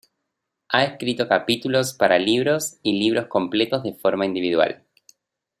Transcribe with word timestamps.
Ha 0.69 0.83
escrito 0.83 1.27
capítulos 1.27 1.93
para 1.93 2.17
libros 2.17 2.79
y 2.81 2.93
libros 2.93 3.27
completos 3.27 3.83
de 3.83 3.93
forma 3.93 4.25
individual. 4.25 4.83